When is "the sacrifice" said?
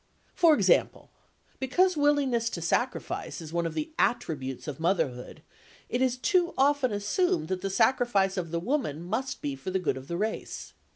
7.61-8.35